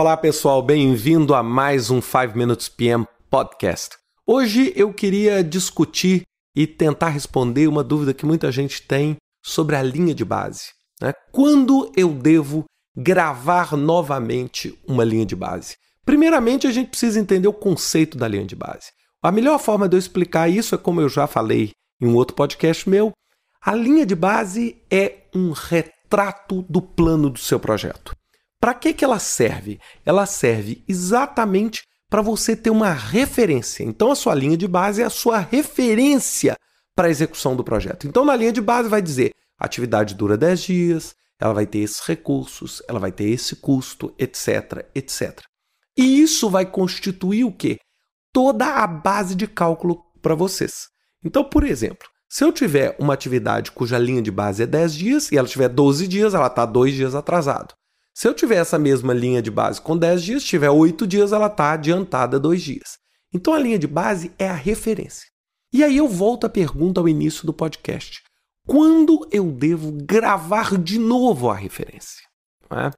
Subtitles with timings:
[0.00, 3.98] Olá pessoal, bem-vindo a mais um 5 Minutes PM Podcast.
[4.26, 6.22] Hoje eu queria discutir
[6.56, 10.70] e tentar responder uma dúvida que muita gente tem sobre a linha de base.
[11.02, 11.12] Né?
[11.30, 12.64] Quando eu devo
[12.96, 15.76] gravar novamente uma linha de base?
[16.06, 18.86] Primeiramente, a gente precisa entender o conceito da linha de base.
[19.22, 22.34] A melhor forma de eu explicar isso é como eu já falei em um outro
[22.34, 23.12] podcast meu.
[23.60, 28.18] A linha de base é um retrato do plano do seu projeto.
[28.60, 29.80] Para que, que ela serve?
[30.04, 33.82] Ela serve exatamente para você ter uma referência.
[33.82, 36.56] Então, a sua linha de base é a sua referência
[36.94, 38.06] para a execução do projeto.
[38.06, 41.78] Então, na linha de base, vai dizer: a atividade dura 10 dias, ela vai ter
[41.78, 45.40] esses recursos, ela vai ter esse custo, etc, etc.
[45.96, 47.78] E isso vai constituir o quê?
[48.32, 50.88] Toda a base de cálculo para vocês.
[51.24, 55.32] Então, por exemplo, se eu tiver uma atividade cuja linha de base é 10 dias
[55.32, 57.74] e ela tiver 12 dias, ela está 2 dias atrasado.
[58.14, 61.46] Se eu tiver essa mesma linha de base com 10 dias, tiver 8 dias, ela
[61.46, 62.98] está adiantada 2 dias.
[63.32, 65.26] Então a linha de base é a referência.
[65.72, 68.20] E aí eu volto à pergunta ao início do podcast.
[68.66, 72.22] Quando eu devo gravar de novo a referência?
[72.70, 72.90] É?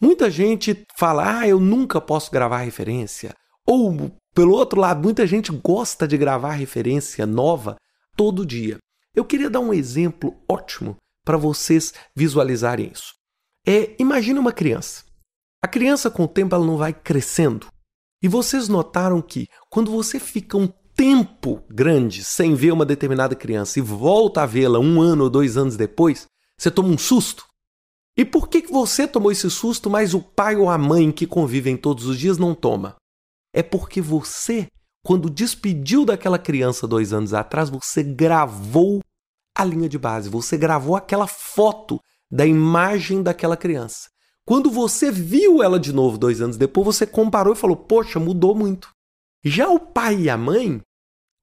[0.00, 3.34] Muita gente fala, ah, eu nunca posso gravar referência.
[3.66, 7.76] Ou, pelo outro lado, muita gente gosta de gravar referência nova
[8.16, 8.78] todo dia.
[9.14, 13.14] Eu queria dar um exemplo ótimo para vocês visualizarem isso.
[13.66, 15.04] É, imagine uma criança.
[15.62, 17.66] A criança, com o tempo, ela não vai crescendo.
[18.22, 23.78] E vocês notaram que quando você fica um tempo grande sem ver uma determinada criança
[23.78, 26.26] e volta a vê-la um ano ou dois anos depois,
[26.58, 27.44] você toma um susto.
[28.16, 31.76] E por que você tomou esse susto, mas o pai ou a mãe que convivem
[31.76, 32.96] todos os dias não toma?
[33.54, 34.68] É porque você,
[35.04, 39.00] quando despediu daquela criança dois anos atrás, você gravou
[39.54, 42.00] a linha de base, você gravou aquela foto
[42.30, 44.08] da imagem daquela criança.
[44.44, 48.54] Quando você viu ela de novo dois anos depois, você comparou e falou: Poxa, mudou
[48.54, 48.90] muito.
[49.44, 50.80] Já o pai e a mãe,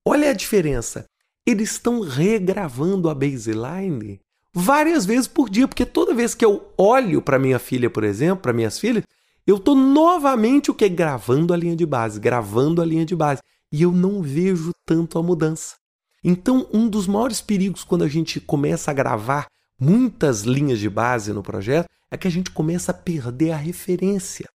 [0.06, 1.06] olha a diferença.
[1.46, 4.22] Eles estão regravando a baseline
[4.54, 8.44] várias vezes por dia, porque toda vez que eu olho para minha filha, por exemplo,
[8.44, 9.04] para minhas filhas,
[9.46, 13.42] eu estou novamente o que gravando a linha de base, gravando a linha de base,
[13.72, 15.76] e eu não vejo tanto a mudança.
[16.24, 19.48] Então, um dos maiores perigos quando a gente começa a gravar
[19.80, 24.48] muitas linhas de base no projeto, é que a gente começa a perder a referência.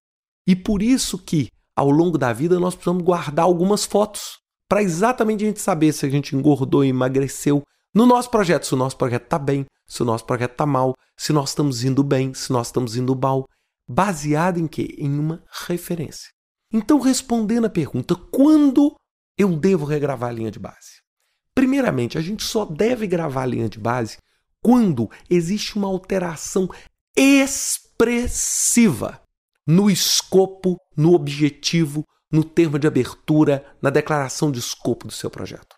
[0.47, 5.43] E por isso que, ao longo da vida, nós precisamos guardar algumas fotos para exatamente
[5.43, 7.63] a gente saber se a gente engordou emagreceu
[7.93, 10.93] no nosso projeto, se o nosso projeto está bem, se o nosso projeto está mal,
[11.17, 13.47] se nós estamos indo bem, se nós estamos indo mal,
[13.87, 14.95] baseado em quê?
[14.97, 16.29] Em uma referência.
[16.71, 18.95] Então, respondendo a pergunta, quando
[19.37, 21.01] eu devo regravar a linha de base?
[21.55, 24.17] Primeiramente, a gente só deve gravar a linha de base
[24.69, 26.69] quando existe uma alteração
[27.17, 29.19] expressiva
[29.65, 35.75] no escopo, no objetivo, no termo de abertura, na declaração de escopo do seu projeto.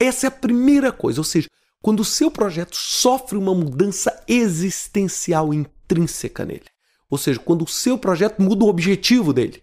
[0.00, 1.46] Essa é a primeira coisa, ou seja,
[1.82, 6.70] quando o seu projeto sofre uma mudança existencial intrínseca nele.
[7.10, 9.62] Ou seja, quando o seu projeto muda o objetivo dele.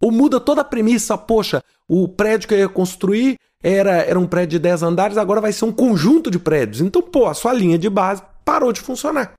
[0.00, 4.26] Ou muda toda a premissa, poxa, o prédio que eu ia construir era, era um
[4.26, 6.80] prédio de 10 andares, agora vai ser um conjunto de prédios.
[6.80, 9.34] Então, pô, a sua linha de base parou de funcionar.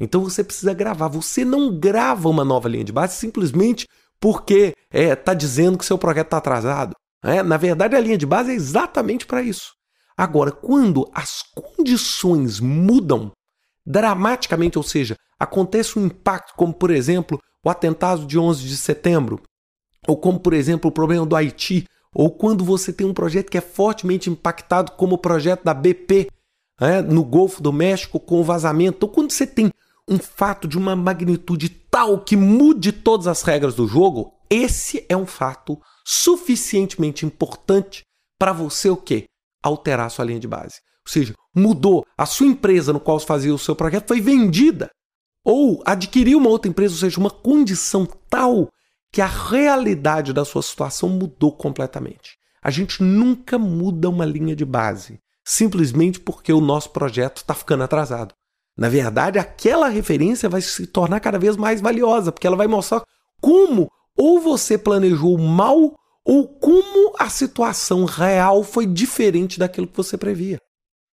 [0.00, 1.08] Então você precisa gravar.
[1.08, 3.86] Você não grava uma nova linha de base simplesmente
[4.20, 6.94] porque está é, tá dizendo que seu projeto está atrasado.
[7.22, 9.72] É, na verdade, a linha de base é exatamente para isso.
[10.16, 13.32] Agora, quando as condições mudam
[13.84, 19.40] dramaticamente, ou seja, acontece um impacto, como por exemplo o atentado de 11 de setembro,
[20.06, 21.86] ou como por exemplo o problema do Haiti,
[22.18, 26.26] ou quando você tem um projeto que é fortemente impactado, como o projeto da BP
[26.80, 29.70] é, no Golfo do México com o vazamento, ou quando você tem
[30.08, 35.16] um fato de uma magnitude tal que mude todas as regras do jogo, esse é
[35.16, 38.02] um fato suficientemente importante
[38.36, 39.26] para você o quê?
[39.62, 40.80] Alterar a sua linha de base.
[41.06, 44.90] Ou seja, mudou a sua empresa no qual você fazia o seu projeto foi vendida
[45.44, 48.68] ou adquiriu uma outra empresa, ou seja, uma condição tal
[49.12, 52.38] que a realidade da sua situação mudou completamente.
[52.62, 57.82] A gente nunca muda uma linha de base simplesmente porque o nosso projeto está ficando
[57.82, 58.34] atrasado.
[58.76, 63.02] Na verdade, aquela referência vai se tornar cada vez mais valiosa, porque ela vai mostrar
[63.40, 70.18] como ou você planejou mal ou como a situação real foi diferente daquilo que você
[70.18, 70.60] previa.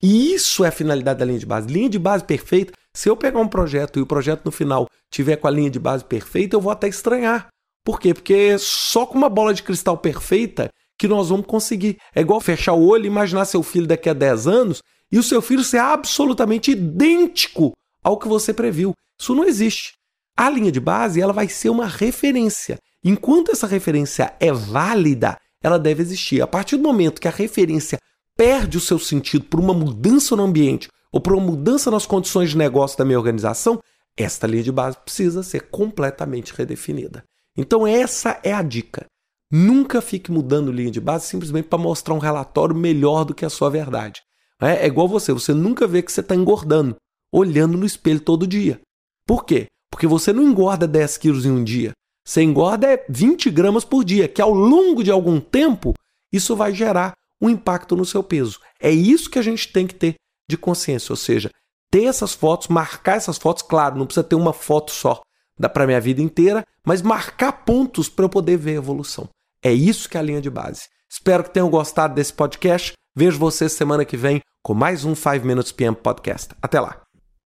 [0.00, 1.66] E isso é a finalidade da linha de base.
[1.66, 2.72] Linha de base perfeita.
[2.94, 5.80] Se eu pegar um projeto e o projeto no final tiver com a linha de
[5.80, 7.48] base perfeita, eu vou até estranhar.
[7.84, 8.12] Por quê?
[8.14, 11.96] Porque só com uma bola de cristal perfeita que nós vamos conseguir.
[12.14, 15.22] É igual fechar o olho e imaginar seu filho daqui a 10 anos e o
[15.22, 17.72] seu filho ser absolutamente idêntico
[18.02, 18.92] ao que você previu.
[19.18, 19.94] Isso não existe.
[20.36, 22.78] A linha de base ela vai ser uma referência.
[23.02, 26.42] Enquanto essa referência é válida, ela deve existir.
[26.42, 27.98] A partir do momento que a referência
[28.36, 32.50] perde o seu sentido por uma mudança no ambiente ou por uma mudança nas condições
[32.50, 33.80] de negócio da minha organização,
[34.16, 37.24] esta linha de base precisa ser completamente redefinida.
[37.60, 39.04] Então, essa é a dica.
[39.52, 43.50] Nunca fique mudando linha de base simplesmente para mostrar um relatório melhor do que a
[43.50, 44.22] sua verdade.
[44.60, 46.96] É, é igual você, você nunca vê que você está engordando,
[47.30, 48.80] olhando no espelho todo dia.
[49.26, 49.66] Por quê?
[49.90, 51.92] Porque você não engorda 10 quilos em um dia.
[52.26, 55.92] Você engorda 20 é gramas por dia, que ao longo de algum tempo,
[56.32, 58.58] isso vai gerar um impacto no seu peso.
[58.80, 60.14] É isso que a gente tem que ter
[60.48, 61.50] de consciência, ou seja,
[61.90, 65.20] ter essas fotos, marcar essas fotos, claro, não precisa ter uma foto só,
[65.60, 69.28] dá para minha vida inteira, mas marcar pontos para eu poder ver a evolução.
[69.62, 70.88] É isso que é a linha de base.
[71.08, 72.94] Espero que tenham gostado desse podcast.
[73.14, 76.54] Vejo vocês semana que vem com mais um 5 Minutes PM Podcast.
[76.62, 77.09] Até lá.